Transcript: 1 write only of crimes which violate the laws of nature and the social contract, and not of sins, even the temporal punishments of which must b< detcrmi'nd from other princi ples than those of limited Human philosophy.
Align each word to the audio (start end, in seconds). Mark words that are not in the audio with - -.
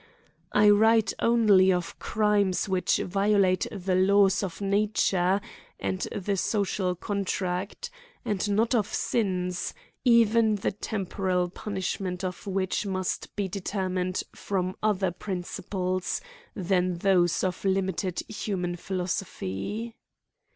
1 0.53 0.73
write 0.79 1.13
only 1.19 1.71
of 1.71 1.99
crimes 1.99 2.67
which 2.67 2.97
violate 2.97 3.67
the 3.71 3.93
laws 3.93 4.41
of 4.41 4.59
nature 4.59 5.39
and 5.79 6.07
the 6.11 6.35
social 6.35 6.95
contract, 6.95 7.91
and 8.25 8.49
not 8.49 8.73
of 8.73 8.91
sins, 8.91 9.75
even 10.03 10.55
the 10.55 10.71
temporal 10.71 11.47
punishments 11.51 12.23
of 12.23 12.47
which 12.47 12.83
must 12.83 13.35
b< 13.35 13.47
detcrmi'nd 13.47 14.23
from 14.35 14.75
other 14.81 15.11
princi 15.11 15.69
ples 15.69 16.19
than 16.55 16.95
those 16.97 17.43
of 17.43 17.63
limited 17.63 18.21
Human 18.27 18.77
philosophy. 18.77 19.93